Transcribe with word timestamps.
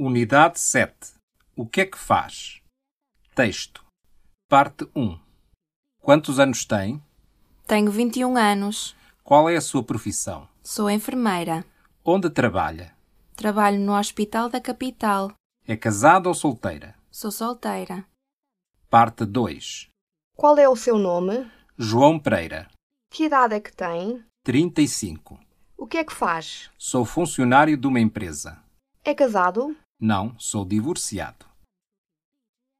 Unidade 0.00 0.60
7. 0.60 1.14
O 1.56 1.66
que 1.66 1.80
é 1.80 1.84
que 1.84 1.98
faz? 1.98 2.62
Texto. 3.34 3.84
Parte 4.48 4.88
1. 4.94 5.18
Quantos 6.00 6.38
anos 6.38 6.64
tem? 6.64 7.02
Tenho 7.66 7.90
21 7.90 8.36
anos. 8.36 8.94
Qual 9.24 9.50
é 9.50 9.56
a 9.56 9.60
sua 9.60 9.82
profissão? 9.82 10.48
Sou 10.62 10.88
enfermeira. 10.88 11.64
Onde 12.04 12.30
trabalha? 12.30 12.94
Trabalho 13.34 13.80
no 13.80 13.92
hospital 13.98 14.48
da 14.48 14.60
capital. 14.60 15.32
É 15.66 15.76
casada 15.76 16.28
ou 16.28 16.34
solteira? 16.34 16.94
Sou 17.10 17.32
solteira. 17.32 18.06
Parte 18.88 19.24
2. 19.26 19.88
Qual 20.36 20.56
é 20.58 20.68
o 20.68 20.76
seu 20.76 20.96
nome? 20.96 21.50
João 21.76 22.20
Pereira. 22.20 22.68
Que 23.10 23.24
idade 23.24 23.56
é 23.56 23.60
que 23.60 23.72
tem? 23.72 24.24
35. 24.44 25.40
O 25.76 25.88
que 25.88 25.98
é 25.98 26.04
que 26.04 26.14
faz? 26.14 26.70
Sou 26.78 27.04
funcionário 27.04 27.76
de 27.76 27.88
uma 27.88 27.98
empresa. 27.98 28.62
É 29.04 29.12
casado? 29.12 29.76
Não, 30.00 30.38
sou 30.38 30.64
divorciado. 30.64 31.44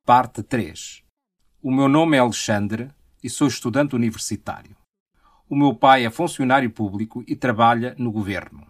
Parte 0.07 0.41
3. 0.41 1.03
O 1.61 1.73
meu 1.73 1.89
nome 1.89 2.17
é 2.17 2.21
Alexandre 2.21 2.93
e 3.21 3.29
sou 3.29 3.49
estudante 3.49 3.97
universitário. 3.97 4.77
O 5.49 5.57
meu 5.57 5.75
pai 5.75 6.07
é 6.07 6.11
funcionário 6.11 6.71
público 6.71 7.25
e 7.27 7.35
trabalha 7.35 7.97
no 7.99 8.13
governo. 8.13 8.65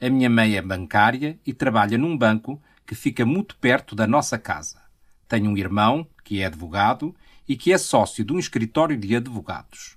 A 0.00 0.08
minha 0.08 0.30
mãe 0.30 0.54
é 0.54 0.62
bancária 0.62 1.40
e 1.44 1.52
trabalha 1.52 1.98
num 1.98 2.16
banco 2.16 2.62
que 2.86 2.94
fica 2.94 3.26
muito 3.26 3.56
perto 3.56 3.96
da 3.96 4.06
nossa 4.06 4.38
casa. 4.38 4.80
Tenho 5.26 5.50
um 5.50 5.58
irmão, 5.58 6.06
que 6.22 6.40
é 6.40 6.46
advogado 6.46 7.12
e 7.48 7.56
que 7.56 7.72
é 7.72 7.78
sócio 7.78 8.24
de 8.24 8.32
um 8.32 8.38
escritório 8.38 8.96
de 8.96 9.16
advogados. 9.16 9.96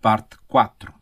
Parte 0.00 0.38
4. 0.46 0.94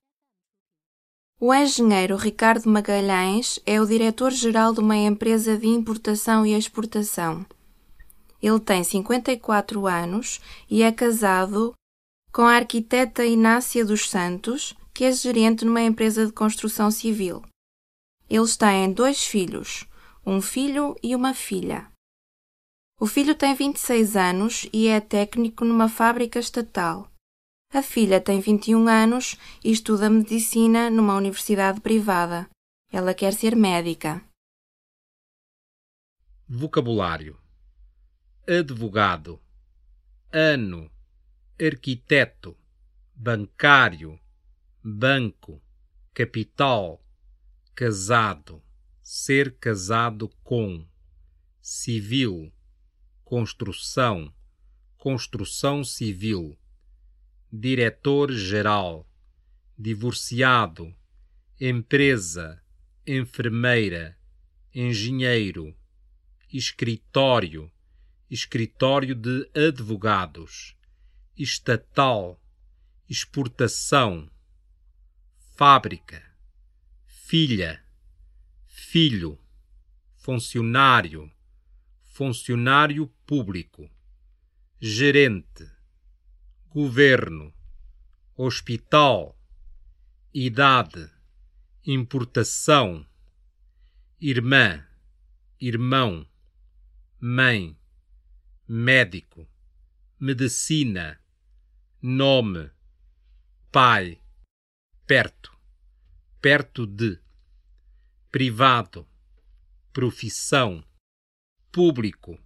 O 1.38 1.52
engenheiro 1.52 2.16
Ricardo 2.16 2.66
Magalhães 2.66 3.60
é 3.66 3.78
o 3.78 3.84
diretor-geral 3.84 4.72
de 4.72 4.80
uma 4.80 4.96
empresa 4.96 5.54
de 5.58 5.66
importação 5.66 6.46
e 6.46 6.54
exportação. 6.54 7.44
Ele 8.42 8.58
tem 8.58 8.82
54 8.82 9.86
anos 9.86 10.40
e 10.70 10.82
é 10.82 10.90
casado 10.90 11.74
com 12.32 12.40
a 12.40 12.54
arquiteta 12.56 13.22
Inácia 13.22 13.84
dos 13.84 14.08
Santos, 14.08 14.74
que 14.94 15.04
é 15.04 15.12
gerente 15.12 15.62
numa 15.62 15.82
empresa 15.82 16.24
de 16.24 16.32
construção 16.32 16.90
civil. 16.90 17.42
Eles 18.30 18.56
têm 18.56 18.90
dois 18.90 19.22
filhos, 19.22 19.86
um 20.24 20.40
filho 20.40 20.96
e 21.02 21.14
uma 21.14 21.34
filha. 21.34 21.86
O 22.98 23.06
filho 23.06 23.34
tem 23.34 23.54
26 23.54 24.16
anos 24.16 24.66
e 24.72 24.88
é 24.88 25.00
técnico 25.00 25.66
numa 25.66 25.86
fábrica 25.86 26.38
estatal. 26.38 27.10
A 27.76 27.82
filha 27.82 28.18
tem 28.22 28.40
21 28.40 28.88
anos 28.88 29.36
e 29.62 29.70
estuda 29.70 30.08
medicina 30.08 30.88
numa 30.88 31.14
universidade 31.14 31.78
privada. 31.78 32.48
Ela 32.90 33.12
quer 33.12 33.34
ser 33.34 33.54
médica. 33.54 34.24
Vocabulário: 36.48 37.38
advogado, 38.48 39.38
ano, 40.32 40.90
arquiteto, 41.60 42.56
bancário, 43.14 44.18
banco, 44.82 45.60
capital, 46.14 47.04
casado, 47.74 48.62
ser 49.02 49.54
casado 49.58 50.30
com, 50.42 50.82
civil, 51.60 52.50
construção, 53.22 54.32
construção 54.96 55.84
civil, 55.84 56.58
diretor-geral, 57.58 59.08
divorciado, 59.78 60.94
empresa, 61.58 62.62
enfermeira, 63.06 64.18
engenheiro, 64.74 65.74
escritório, 66.52 67.70
escritório 68.30 69.14
de 69.14 69.50
advogados, 69.54 70.76
estatal, 71.36 72.38
exportação, 73.08 74.30
fábrica, 75.56 76.22
filha, 77.06 77.82
filho, 78.66 79.38
funcionário, 80.16 81.30
funcionário 82.02 83.06
público, 83.26 83.88
gerente, 84.78 85.70
governo, 86.68 87.55
hospital, 88.38 89.34
idade, 90.34 91.10
importação, 91.86 93.06
irmã, 94.20 94.86
irmão, 95.58 96.28
mãe, 97.18 97.74
médico, 98.68 99.48
medicina, 100.20 101.18
nome, 102.02 102.70
pai, 103.72 104.20
perto, 105.06 105.58
perto 106.38 106.86
de, 106.86 107.18
privado, 108.30 109.08
profissão, 109.94 110.84
público, 111.72 112.38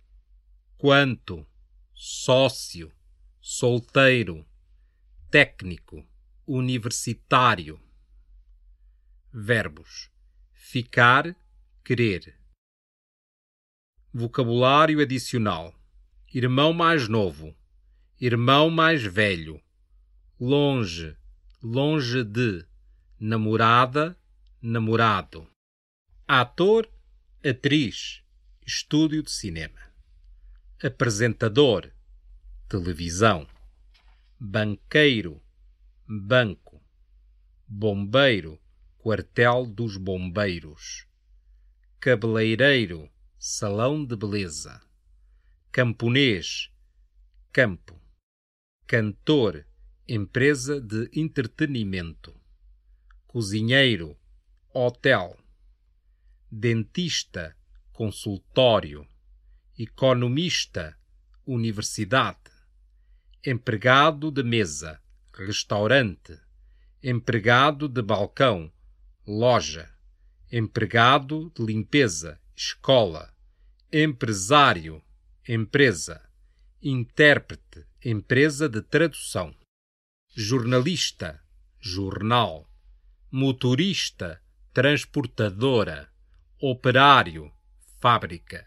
quanto, 0.79 1.45
sócio, 1.93 2.93
solteiro, 3.41 4.47
técnico, 5.31 6.05
universitário. 6.45 7.81
Verbos: 9.33 10.11
ficar, 10.53 11.37
querer. 11.85 12.37
Vocabulário 14.13 15.01
adicional: 15.01 15.73
irmão 16.35 16.73
mais 16.73 17.07
novo, 17.07 17.57
irmão 18.21 18.71
mais 18.71 19.05
velho, 19.05 19.63
longe, 20.41 21.17
longe 21.63 22.25
de, 22.25 22.67
namorada, 23.21 24.19
namorado, 24.61 25.49
ator, 26.27 26.91
atriz, 27.45 28.25
estúdio 28.67 29.23
de 29.23 29.31
cinema, 29.31 29.81
apresentador, 30.83 31.89
televisão, 32.69 33.47
banqueiro, 34.43 35.43
banco, 36.09 36.83
bombeiro, 37.69 38.59
quartel 38.97 39.67
dos 39.67 39.99
bombeiros, 39.99 41.07
cabeleireiro, 42.01 43.11
salão 43.39 44.03
de 44.03 44.17
beleza, 44.17 44.81
camponês, 45.71 46.73
campo, 47.53 48.01
cantor, 48.87 49.67
empresa 50.09 50.81
de 50.81 51.11
entretenimento, 51.13 52.35
cozinheiro, 53.27 54.17
hotel, 54.73 55.39
dentista, 56.51 57.55
consultório, 57.93 59.07
economista, 59.79 60.99
universidade, 61.45 62.60
empregado 63.45 64.31
de 64.31 64.43
mesa, 64.43 65.01
restaurante, 65.33 66.39
empregado 67.03 67.89
de 67.89 68.03
balcão, 68.03 68.71
loja, 69.27 69.91
empregado 70.53 71.51
de 71.57 71.65
limpeza, 71.65 72.39
escola, 72.55 73.35
empresário, 73.91 75.03
empresa, 75.49 76.21
intérprete, 76.83 77.87
empresa 78.05 78.69
de 78.69 78.83
tradução, 78.83 79.57
jornalista, 80.37 81.43
jornal, 81.79 82.71
motorista, 83.31 84.43
transportadora, 84.75 86.13
operário, 86.61 87.51
fábrica, 88.01 88.67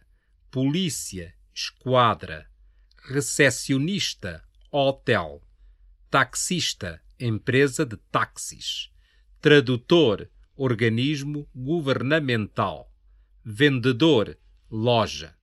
polícia, 0.50 1.36
esquadra, 1.54 2.50
recepcionista, 3.04 4.44
hotel, 4.74 5.42
taxista, 6.10 7.00
empresa 7.20 7.86
de 7.86 7.96
táxis, 8.12 8.90
tradutor, 9.40 10.30
organismo 10.56 11.48
governamental, 11.56 12.92
vendedor, 13.46 14.36
loja. 14.72 15.38